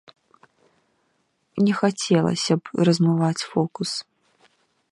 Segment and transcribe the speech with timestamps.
[1.67, 3.91] Не хацелася б размываць фокус.